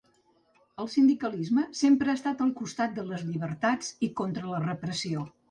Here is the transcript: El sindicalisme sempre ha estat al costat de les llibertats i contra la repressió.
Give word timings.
El 0.83 0.87
sindicalisme 0.93 1.65
sempre 1.81 2.13
ha 2.13 2.15
estat 2.21 2.41
al 2.47 2.55
costat 2.63 2.97
de 2.97 3.05
les 3.11 3.27
llibertats 3.29 3.95
i 4.09 4.11
contra 4.23 4.51
la 4.57 4.65
repressió. 4.67 5.29